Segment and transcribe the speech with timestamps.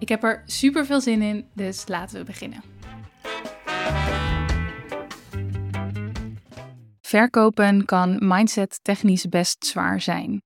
[0.00, 2.62] Ik heb er super veel zin in, dus laten we beginnen.
[7.00, 10.42] Verkopen kan mindset technisch best zwaar zijn.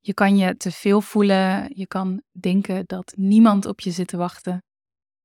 [0.00, 4.16] Je kan je te veel voelen, je kan denken dat niemand op je zit te
[4.16, 4.62] wachten.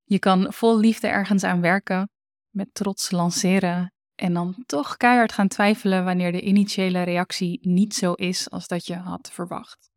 [0.04, 2.10] Je kan vol liefde ergens aan werken,
[2.49, 8.13] met trots lanceren en dan toch keihard gaan twijfelen wanneer de initiële reactie niet zo
[8.13, 9.90] is als dat je had verwacht.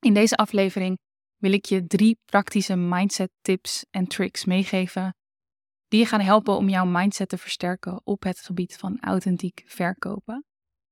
[0.00, 0.98] In deze aflevering
[1.36, 5.14] wil ik je drie praktische mindset tips en tricks meegeven
[5.88, 10.44] die je gaan helpen om jouw mindset te versterken op het gebied van authentiek verkopen.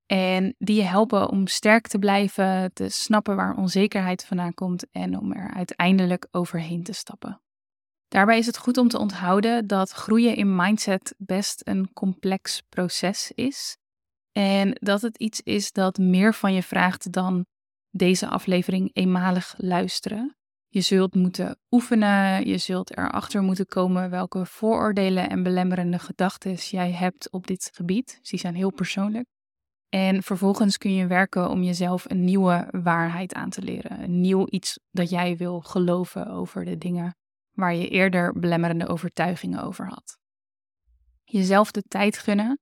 [0.06, 5.18] En die je helpen om sterk te blijven, te snappen waar onzekerheid vandaan komt en
[5.18, 7.42] om er uiteindelijk overheen te stappen.
[8.08, 13.32] Daarbij is het goed om te onthouden dat groeien in mindset best een complex proces
[13.34, 13.76] is.
[14.32, 17.46] En dat het iets is dat meer van je vraagt dan
[17.96, 20.36] deze aflevering eenmalig luisteren.
[20.68, 26.92] Je zult moeten oefenen, je zult erachter moeten komen welke vooroordelen en belemmerende gedachten jij
[26.92, 28.18] hebt op dit gebied.
[28.22, 29.26] Die zijn heel persoonlijk.
[29.88, 34.02] En vervolgens kun je werken om jezelf een nieuwe waarheid aan te leren.
[34.02, 37.16] Een nieuw iets dat jij wil geloven over de dingen
[37.52, 40.18] waar je eerder belemmerende overtuigingen over had.
[41.24, 42.58] Jezelf de tijd gunnen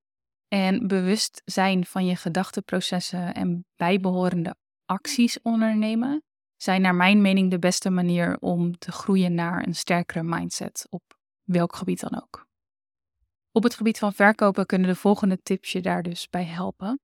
[0.48, 4.54] en bewust zijn van je gedachteprocessen en bijbehorende
[4.92, 6.22] acties ondernemen
[6.56, 11.02] zijn naar mijn mening de beste manier om te groeien naar een sterkere mindset op
[11.42, 12.46] welk gebied dan ook.
[13.52, 17.00] Op het gebied van verkopen kunnen de volgende tips je daar dus bij helpen.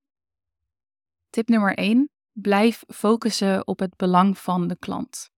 [1.30, 2.10] Tip nummer 1.
[2.32, 5.30] Blijf focussen op het belang van de klant.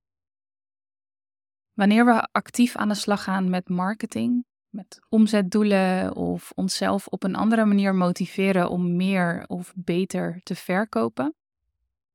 [1.72, 7.34] Wanneer we actief aan de slag gaan met marketing, met omzetdoelen of onszelf op een
[7.34, 11.34] andere manier motiveren om meer of beter te verkopen,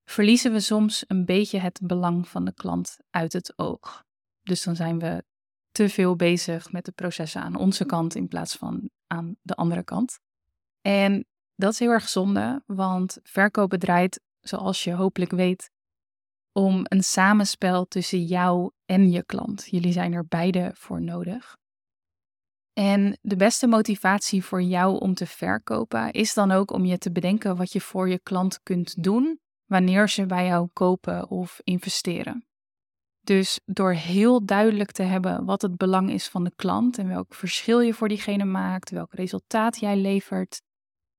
[0.05, 4.03] verliezen we soms een beetje het belang van de klant uit het oog.
[4.41, 5.23] Dus dan zijn we
[5.71, 9.83] te veel bezig met de processen aan onze kant in plaats van aan de andere
[9.83, 10.19] kant.
[10.81, 15.69] En dat is heel erg zonde, want verkopen draait, zoals je hopelijk weet,
[16.51, 19.67] om een samenspel tussen jou en je klant.
[19.69, 21.57] Jullie zijn er beide voor nodig.
[22.73, 27.11] En de beste motivatie voor jou om te verkopen is dan ook om je te
[27.11, 32.45] bedenken wat je voor je klant kunt doen wanneer ze bij jou kopen of investeren.
[33.21, 37.33] Dus door heel duidelijk te hebben wat het belang is van de klant en welk
[37.33, 40.61] verschil je voor diegene maakt, welk resultaat jij levert,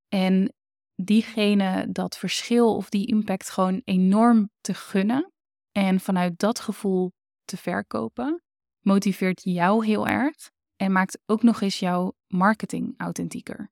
[0.08, 0.52] en
[0.94, 5.32] diegene dat verschil of die impact gewoon enorm te gunnen
[5.72, 7.12] en vanuit dat gevoel
[7.44, 8.42] te verkopen,
[8.80, 10.34] motiveert jou heel erg
[10.76, 13.70] en maakt ook nog eens jouw marketing authentieker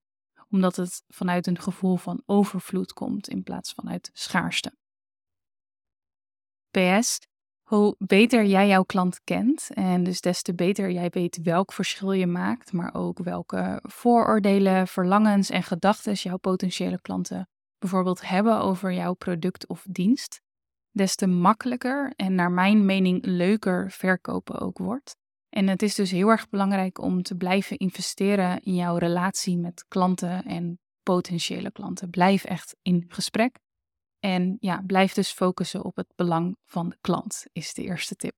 [0.54, 4.72] omdat het vanuit een gevoel van overvloed komt in plaats van uit schaarste.
[6.70, 7.18] PS,
[7.62, 12.12] hoe beter jij jouw klant kent en dus des te beter jij weet welk verschil
[12.12, 17.48] je maakt, maar ook welke vooroordelen, verlangens en gedachten jouw potentiële klanten
[17.78, 20.40] bijvoorbeeld hebben over jouw product of dienst,
[20.90, 25.16] des te makkelijker en naar mijn mening leuker verkopen ook wordt.
[25.54, 29.84] En het is dus heel erg belangrijk om te blijven investeren in jouw relatie met
[29.88, 32.10] klanten en potentiële klanten.
[32.10, 33.58] Blijf echt in gesprek.
[34.18, 38.32] En ja, blijf dus focussen op het belang van de klant, is de eerste tip.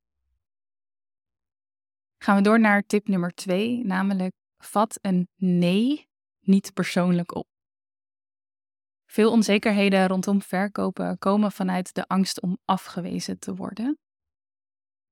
[2.18, 6.08] Gaan we door naar tip nummer twee, namelijk vat een nee
[6.40, 7.46] niet persoonlijk op.
[9.06, 13.98] Veel onzekerheden rondom verkopen komen vanuit de angst om afgewezen te worden.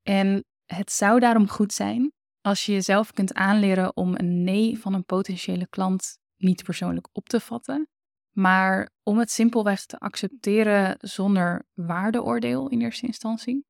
[0.03, 4.95] En het zou daarom goed zijn als je jezelf kunt aanleren om een nee van
[4.95, 7.89] een potentiële klant niet persoonlijk op te vatten,
[8.31, 13.67] maar om het simpelweg te accepteren zonder waardeoordeel in eerste instantie.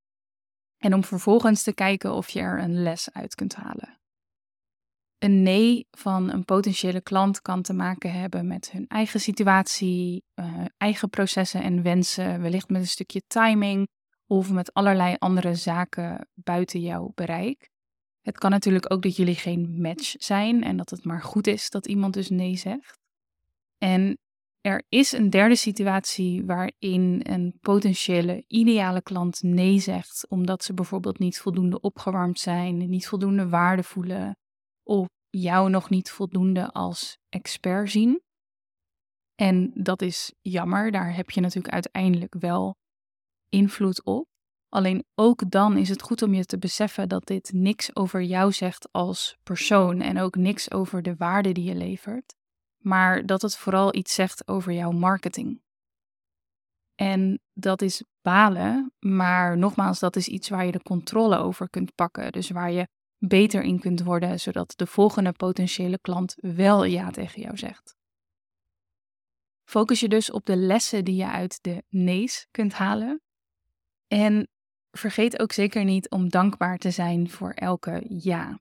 [0.78, 3.98] En om vervolgens te kijken of je er een les uit kunt halen.
[5.18, 10.64] Een nee van een potentiële klant kan te maken hebben met hun eigen situatie, uh,
[10.76, 13.88] eigen processen en wensen, wellicht met een stukje timing
[14.26, 17.70] of met allerlei andere zaken buiten jouw bereik.
[18.20, 21.70] Het kan natuurlijk ook dat jullie geen match zijn en dat het maar goed is
[21.70, 22.98] dat iemand dus nee zegt.
[23.78, 24.18] En
[24.60, 31.18] er is een derde situatie waarin een potentiële ideale klant nee zegt, omdat ze bijvoorbeeld
[31.18, 34.36] niet voldoende opgewarmd zijn, niet voldoende waarde voelen,
[34.82, 38.22] of jou nog niet voldoende als expert zien.
[39.34, 42.74] En dat is jammer, daar heb je natuurlijk uiteindelijk wel
[43.54, 44.28] invloed op.
[44.68, 48.52] Alleen ook dan is het goed om je te beseffen dat dit niks over jou
[48.52, 52.34] zegt als persoon en ook niks over de waarde die je levert,
[52.78, 55.62] maar dat het vooral iets zegt over jouw marketing.
[56.94, 61.94] En dat is balen, maar nogmaals, dat is iets waar je de controle over kunt
[61.94, 62.32] pakken.
[62.32, 67.42] Dus waar je beter in kunt worden, zodat de volgende potentiële klant wel ja tegen
[67.42, 67.96] jou zegt.
[69.64, 73.22] Focus je dus op de lessen die je uit de nee's kunt halen.
[74.14, 74.48] En
[74.90, 78.60] vergeet ook zeker niet om dankbaar te zijn voor elke ja.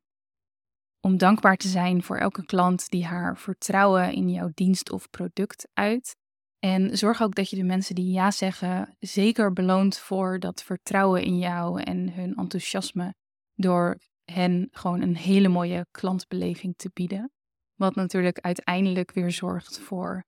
[0.99, 5.67] Om dankbaar te zijn voor elke klant die haar vertrouwen in jouw dienst of product
[5.73, 6.15] uit.
[6.59, 11.23] En zorg ook dat je de mensen die ja zeggen zeker beloont voor dat vertrouwen
[11.23, 13.15] in jou en hun enthousiasme
[13.53, 17.31] door hen gewoon een hele mooie klantbeleving te bieden.
[17.75, 20.23] Wat natuurlijk uiteindelijk weer zorgt voor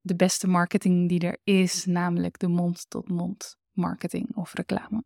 [0.00, 5.04] de beste marketing die er is, namelijk de mond-tot-mond marketing of reclame.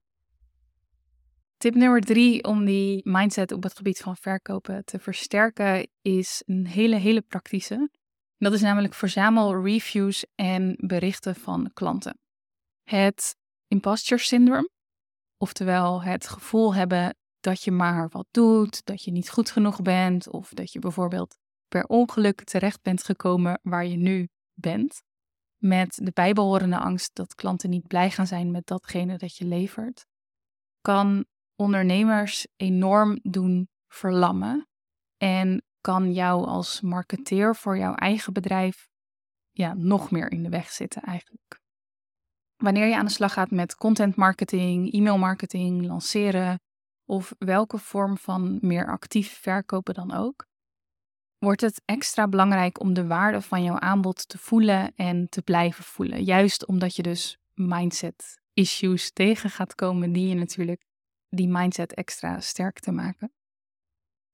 [1.56, 6.66] Tip nummer drie om die mindset op het gebied van verkopen te versterken is een
[6.66, 7.90] hele, hele praktische.
[8.36, 12.18] Dat is namelijk verzamel reviews en berichten van klanten.
[12.82, 13.36] Het
[13.68, 14.70] imposter syndrome,
[15.36, 20.30] oftewel het gevoel hebben dat je maar wat doet, dat je niet goed genoeg bent
[20.30, 21.36] of dat je bijvoorbeeld
[21.68, 25.02] per ongeluk terecht bent gekomen waar je nu bent.
[25.58, 30.06] Met de bijbehorende angst dat klanten niet blij gaan zijn met datgene dat je levert,
[30.80, 31.26] kan
[31.56, 34.68] ondernemers enorm doen verlammen
[35.16, 38.88] en kan jou als marketeer voor jouw eigen bedrijf
[39.50, 41.60] ja, nog meer in de weg zitten eigenlijk.
[42.56, 46.60] Wanneer je aan de slag gaat met content marketing, e-mail marketing, lanceren
[47.04, 50.46] of welke vorm van meer actief verkopen dan ook,
[51.38, 55.84] wordt het extra belangrijk om de waarde van jouw aanbod te voelen en te blijven
[55.84, 56.24] voelen.
[56.24, 60.82] Juist omdat je dus mindset issues tegen gaat komen die je natuurlijk
[61.28, 63.32] die mindset extra sterk te maken.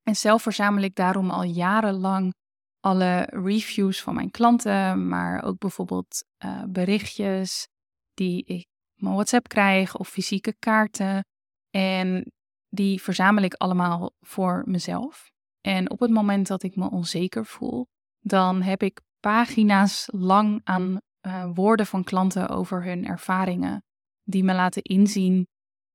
[0.02, 2.34] En zelf verzamel ik daarom al jarenlang
[2.80, 7.68] alle reviews van mijn klanten, maar ook bijvoorbeeld uh, berichtjes
[8.14, 8.66] die ik
[8.96, 11.24] op mijn WhatsApp krijg of fysieke kaarten.
[11.70, 12.32] En
[12.68, 15.32] die verzamel ik allemaal voor mezelf.
[15.66, 17.87] En op het moment dat ik me onzeker voel,
[18.20, 23.84] dan heb ik pagina's lang aan uh, woorden van klanten over hun ervaringen,
[24.22, 25.46] die me laten inzien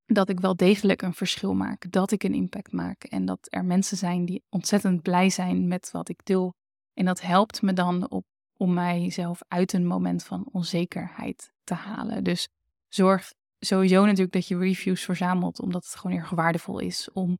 [0.06, 3.66] dat ik wel degelijk een verschil maak, dat ik een impact maak en dat er
[3.66, 6.54] mensen zijn die ontzettend blij zijn met wat ik deel.
[6.94, 8.25] En dat helpt me dan op,
[8.57, 12.24] om mijzelf uit een moment van onzekerheid te halen.
[12.24, 12.48] Dus
[12.88, 17.38] zorg sowieso natuurlijk dat je reviews verzamelt, omdat het gewoon erg waardevol is om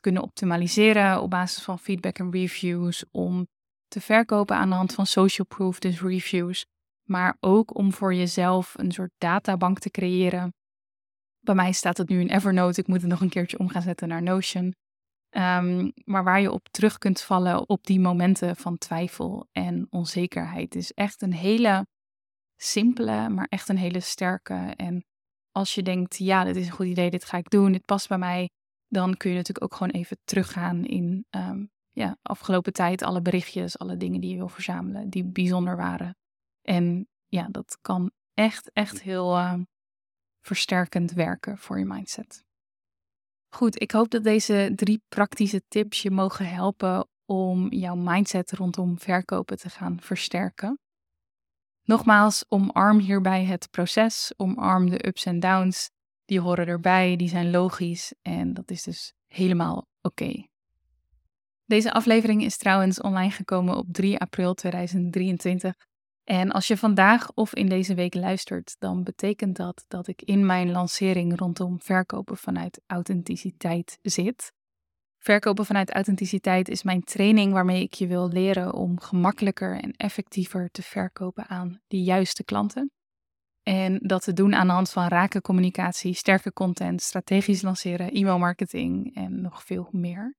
[0.00, 3.48] kunnen optimaliseren op basis van feedback en reviews, om
[3.86, 6.66] te verkopen aan de hand van social proof, dus reviews,
[7.08, 10.52] maar ook om voor jezelf een soort databank te creëren
[11.48, 12.80] bij mij staat het nu in Evernote.
[12.80, 14.74] Ik moet het nog een keertje om gaan zetten naar Notion.
[15.30, 20.74] Um, maar waar je op terug kunt vallen op die momenten van twijfel en onzekerheid.
[20.74, 21.86] is echt een hele
[22.56, 24.54] simpele, maar echt een hele sterke.
[24.76, 25.04] En
[25.50, 28.08] als je denkt, ja, dit is een goed idee, dit ga ik doen, dit past
[28.08, 28.50] bij mij,
[28.88, 33.78] dan kun je natuurlijk ook gewoon even teruggaan in um, ja, afgelopen tijd, alle berichtjes,
[33.78, 36.16] alle dingen die je wil verzamelen, die bijzonder waren.
[36.62, 39.54] En ja, dat kan echt, echt heel, uh,
[40.40, 42.44] versterkend werken voor je mindset.
[43.48, 48.98] Goed, ik hoop dat deze drie praktische tips je mogen helpen om jouw mindset rondom
[48.98, 50.78] verkopen te gaan versterken.
[51.82, 55.90] Nogmaals, omarm hierbij het proces, omarm de ups en downs.
[56.28, 60.46] Die horen erbij, die zijn logisch en dat is dus helemaal oké.
[61.64, 65.74] Deze aflevering is trouwens online gekomen op 3 april 2023.
[66.24, 70.46] En als je vandaag of in deze week luistert, dan betekent dat dat ik in
[70.46, 74.52] mijn lancering rondom verkopen vanuit authenticiteit zit.
[75.18, 80.70] Verkopen vanuit authenticiteit is mijn training waarmee ik je wil leren om gemakkelijker en effectiever
[80.70, 82.90] te verkopen aan de juiste klanten.
[83.68, 89.14] En dat te doen aan de hand van rake communicatie, sterke content, strategisch lanceren, e-mailmarketing
[89.14, 90.36] en nog veel meer.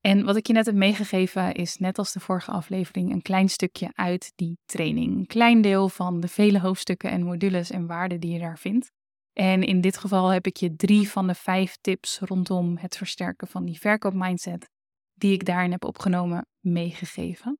[0.00, 3.48] En wat ik je net heb meegegeven is, net als de vorige aflevering, een klein
[3.48, 5.16] stukje uit die training.
[5.16, 8.90] Een klein deel van de vele hoofdstukken en modules en waarden die je daar vindt.
[9.32, 13.48] En in dit geval heb ik je drie van de vijf tips rondom het versterken
[13.48, 14.70] van die verkoopmindset,
[15.14, 17.58] die ik daarin heb opgenomen, meegegeven.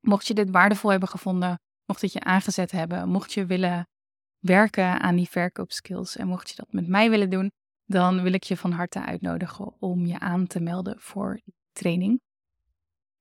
[0.00, 3.86] Mocht je dit waardevol hebben gevonden, mocht het je aangezet hebben, mocht je willen
[4.38, 7.50] werken aan die verkoopskills en mocht je dat met mij willen doen,
[7.84, 12.20] dan wil ik je van harte uitnodigen om je aan te melden voor die training.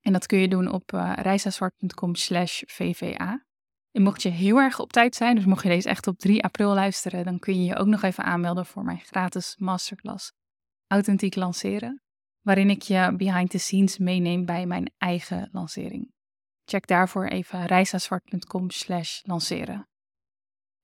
[0.02, 3.46] En dat kun je doen op uh, reisazwart.com slash vva.
[3.92, 6.44] En mocht je heel erg op tijd zijn, dus mocht je deze echt op 3
[6.44, 10.32] april luisteren, dan kun je je ook nog even aanmelden voor mijn gratis masterclass
[10.88, 12.02] Authentiek Lanceren,
[12.42, 16.12] waarin ik je behind the scenes meeneem bij mijn eigen lancering.
[16.66, 19.88] Check daarvoor even reisazwart.com slash lanceren.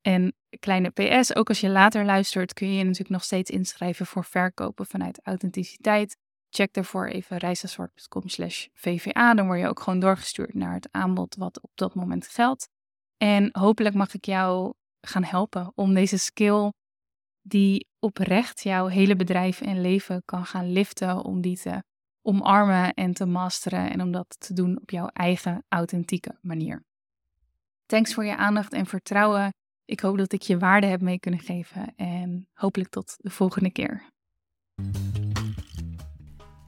[0.03, 4.05] En kleine PS, ook als je later luistert, kun je je natuurlijk nog steeds inschrijven
[4.05, 6.17] voor verkopen vanuit authenticiteit.
[6.49, 9.33] Check daarvoor even reisazwart.com slash VVA.
[9.33, 12.69] Dan word je ook gewoon doorgestuurd naar het aanbod wat op dat moment geldt.
[13.17, 16.71] En hopelijk mag ik jou gaan helpen om deze skill
[17.41, 21.83] die oprecht jouw hele bedrijf en leven kan gaan liften, om die te
[22.21, 26.83] omarmen en te masteren en om dat te doen op jouw eigen authentieke manier.
[27.85, 29.53] Thanks voor je aandacht en vertrouwen.
[29.85, 33.71] Ik hoop dat ik je waarde heb mee kunnen geven en hopelijk tot de volgende
[33.71, 34.03] keer.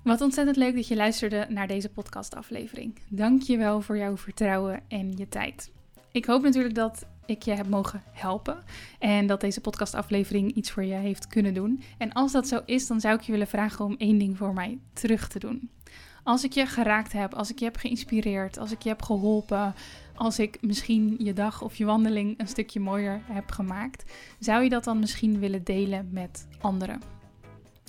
[0.03, 2.99] Wat ontzettend leuk dat je luisterde naar deze podcastaflevering.
[3.09, 5.71] Dank je wel voor jouw vertrouwen en je tijd.
[6.11, 8.63] Ik hoop natuurlijk dat ik je heb mogen helpen
[8.99, 11.83] en dat deze podcastaflevering iets voor je heeft kunnen doen.
[11.97, 14.53] En als dat zo is, dan zou ik je willen vragen om één ding voor
[14.53, 15.69] mij terug te doen.
[16.25, 19.75] Als ik je geraakt heb, als ik je heb geïnspireerd, als ik je heb geholpen,
[20.15, 24.69] als ik misschien je dag of je wandeling een stukje mooier heb gemaakt, zou je
[24.69, 27.01] dat dan misschien willen delen met anderen?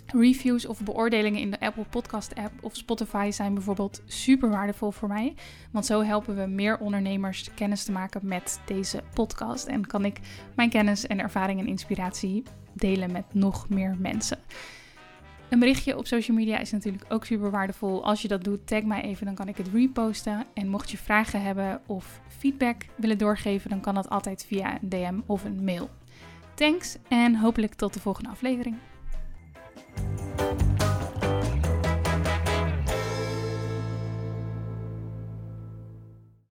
[0.06, 5.08] Reviews of beoordelingen in de Apple Podcast app of Spotify zijn bijvoorbeeld super waardevol voor
[5.08, 5.34] mij.
[5.70, 9.66] Want zo helpen we meer ondernemers kennis te maken met deze podcast.
[9.66, 10.20] En kan ik
[10.54, 14.38] mijn kennis en ervaring en inspiratie delen met nog meer mensen.
[15.48, 18.04] Een berichtje op social media is natuurlijk ook super waardevol.
[18.04, 20.46] Als je dat doet, tag mij even, dan kan ik het reposten.
[20.54, 24.88] En mocht je vragen hebben of feedback willen doorgeven, dan kan dat altijd via een
[24.88, 25.90] DM of een mail.
[26.54, 28.76] Thanks en hopelijk tot de volgende aflevering.